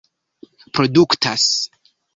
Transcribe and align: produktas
produktas 0.77 1.43